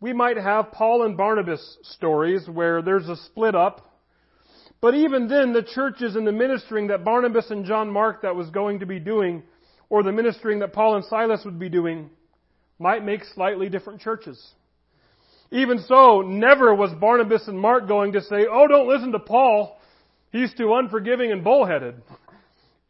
[0.00, 3.86] we might have Paul and Barnabas stories where there's a split up.
[4.80, 8.48] But even then, the churches and the ministering that Barnabas and John Mark that was
[8.48, 9.42] going to be doing,
[9.90, 12.08] or the ministering that Paul and Silas would be doing,
[12.80, 14.42] might make slightly different churches.
[15.52, 19.78] Even so, never was Barnabas and Mark going to say, oh, don't listen to Paul.
[20.30, 21.96] He's too unforgiving and bullheaded.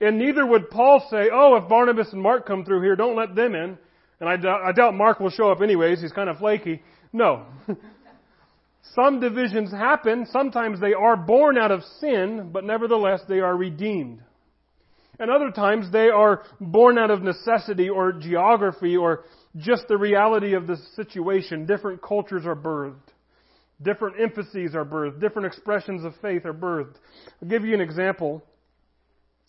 [0.00, 3.34] And neither would Paul say, oh, if Barnabas and Mark come through here, don't let
[3.34, 3.78] them in.
[4.20, 6.00] And I doubt, I doubt Mark will show up anyways.
[6.00, 6.82] He's kind of flaky.
[7.12, 7.46] No.
[8.94, 10.26] Some divisions happen.
[10.30, 14.20] Sometimes they are born out of sin, but nevertheless they are redeemed.
[15.18, 19.24] And other times they are born out of necessity or geography or
[19.56, 21.66] just the reality of the situation.
[21.66, 22.96] Different cultures are birthed.
[23.82, 25.20] Different emphases are birthed.
[25.20, 26.94] Different expressions of faith are birthed.
[27.42, 28.42] I'll give you an example.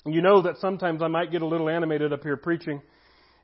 [0.06, 2.82] You know that sometimes I might get a little animated up here preaching,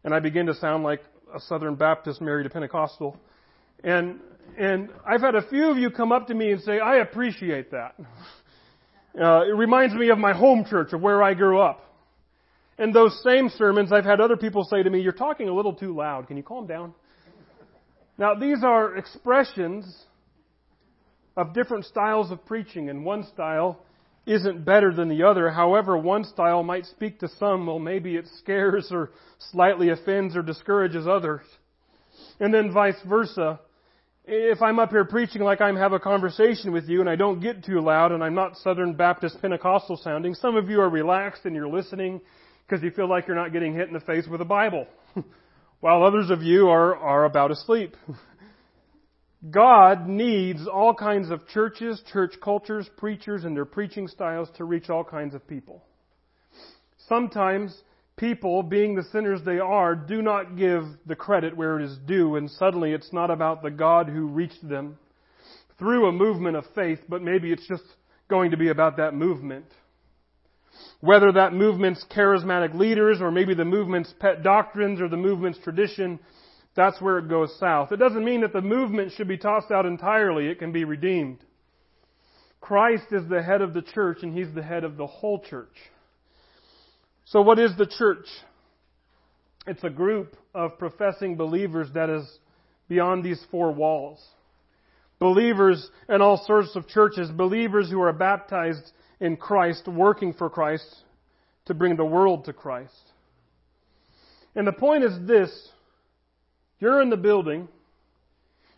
[0.04, 1.02] and I begin to sound like
[1.36, 3.18] a Southern Baptist married a Pentecostal.
[3.84, 4.20] And
[4.58, 7.72] and I've had a few of you come up to me and say, "I appreciate
[7.72, 7.96] that."
[9.20, 11.87] Uh, it reminds me of my home church of where I grew up.
[12.78, 15.74] And those same sermons, I've had other people say to me, "You're talking a little
[15.74, 16.28] too loud.
[16.28, 16.94] Can you calm down?"
[18.18, 20.06] Now these are expressions
[21.36, 23.80] of different styles of preaching, and one style
[24.26, 25.50] isn't better than the other.
[25.50, 30.42] However, one style might speak to some, well, maybe it scares or slightly offends or
[30.42, 31.42] discourages others.
[32.40, 33.60] And then vice versa.
[34.26, 37.40] If I'm up here preaching like I'm have a conversation with you and I don't
[37.40, 41.46] get too loud and I'm not Southern Baptist Pentecostal sounding, some of you are relaxed
[41.46, 42.20] and you're listening
[42.68, 44.88] because you feel like you're not getting hit in the face with a Bible.
[45.80, 47.96] While others of you are, are about asleep.
[49.52, 54.90] God needs all kinds of churches, church cultures, preachers, and their preaching styles to reach
[54.90, 55.84] all kinds of people.
[57.08, 57.84] Sometimes
[58.18, 62.36] people, being the sinners they are, do not give the credit where it is due,
[62.36, 64.98] and suddenly it's not about the God who reached them
[65.78, 67.84] through a movement of faith, but maybe it's just
[68.28, 69.66] going to be about that movement.
[71.00, 76.20] Whether that movement's charismatic leaders, or maybe the movement's pet doctrines, or the movement's tradition,
[76.76, 77.92] that's where it goes south.
[77.92, 80.48] It doesn't mean that the movement should be tossed out entirely.
[80.48, 81.40] It can be redeemed.
[82.62, 85.74] Christ is the head of the church and he's the head of the whole church.
[87.26, 88.26] So what is the church?
[89.66, 92.26] It's a group of professing believers that is
[92.88, 94.24] beyond these four walls.
[95.20, 100.86] Believers in all sorts of churches, believers who are baptized in Christ, working for Christ
[101.66, 102.94] to bring the world to Christ.
[104.56, 105.70] And the point is this
[106.80, 107.68] you're in the building.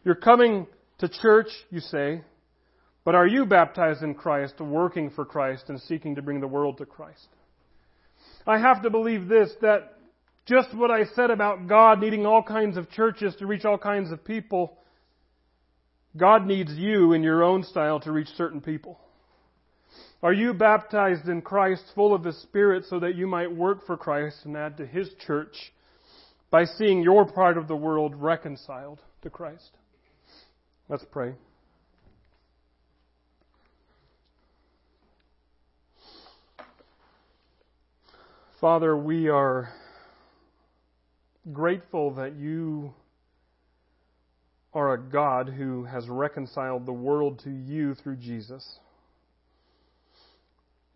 [0.05, 0.65] You're coming
[0.99, 2.21] to church, you say,
[3.03, 6.77] but are you baptized in Christ, working for Christ, and seeking to bring the world
[6.77, 7.27] to Christ?
[8.47, 9.97] I have to believe this, that
[10.45, 14.11] just what I said about God needing all kinds of churches to reach all kinds
[14.11, 14.77] of people.
[16.17, 18.99] God needs you in your own style to reach certain people.
[20.21, 23.95] Are you baptized in Christ, full of the Spirit, so that you might work for
[23.95, 25.71] Christ and add to His church
[26.51, 29.69] by seeing your part of the world reconciled to Christ?
[30.89, 31.35] Let's pray.
[38.59, 39.69] Father, we are
[41.53, 42.93] grateful that you
[44.73, 48.79] are a God who has reconciled the world to you through Jesus.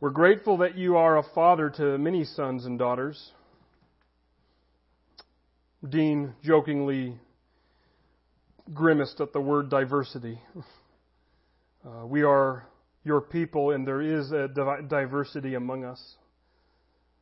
[0.04, 3.32] We're grateful that you are a father to many sons and daughters.
[5.88, 7.18] Dean jokingly
[8.74, 10.42] grimaced at the word diversity.
[11.86, 12.68] Uh, we are
[13.06, 14.50] your people, and there is a
[14.90, 16.16] diversity among us.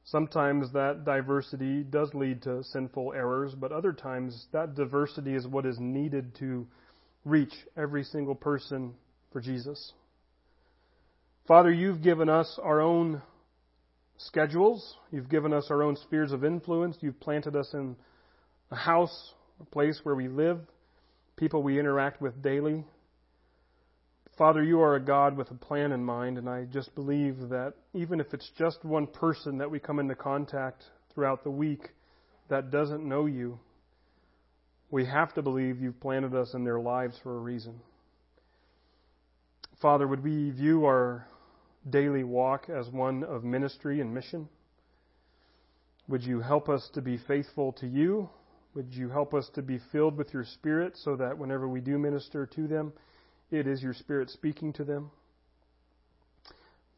[0.06, 5.68] Sometimes that diversity does lead to sinful errors, but other times that diversity is what
[5.68, 6.66] is needed to
[7.26, 8.96] reach every single person
[9.32, 9.94] for Jesus.
[11.52, 13.22] Father, you've given us our own
[14.16, 14.96] schedules.
[15.12, 16.96] You've given us our own spheres of influence.
[17.02, 17.98] You've planted us in
[18.72, 20.62] a house, a place where we live,
[21.36, 22.86] people we interact with daily.
[24.38, 27.74] Father, you are a God with a plan in mind, and I just believe that
[27.94, 31.90] even if it's just one person that we come into contact throughout the week
[32.48, 33.60] that doesn't know you,
[34.90, 37.82] we have to believe you've planted us in their lives for a reason.
[39.82, 41.28] Father, would we view our
[41.90, 44.48] daily walk as one of ministry and mission?
[46.08, 48.30] Would you help us to be faithful to you?
[48.76, 51.98] Would you help us to be filled with your Spirit so that whenever we do
[51.98, 52.94] minister to them,
[53.50, 55.12] it is your Spirit speaking to them?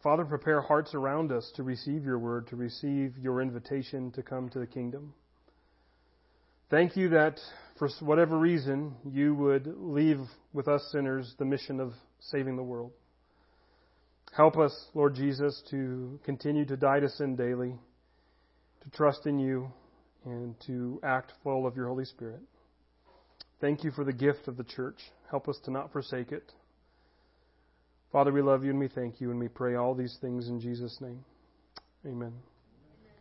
[0.03, 4.49] Father, prepare hearts around us to receive your word, to receive your invitation to come
[4.49, 5.13] to the kingdom.
[6.69, 7.39] Thank you that
[7.79, 10.19] for whatever reason you would leave
[10.51, 12.91] with us sinners the mission of saving the world.
[14.35, 17.75] Help us, Lord Jesus, to continue to die to sin daily,
[18.83, 19.71] to trust in you,
[20.25, 22.41] and to act full of your Holy Spirit.
[23.61, 24.97] Thank you for the gift of the church.
[25.29, 26.51] Help us to not forsake it.
[28.11, 30.59] Father, we love you and we thank you, and we pray all these things in
[30.59, 31.23] Jesus' name.
[32.05, 32.33] Amen.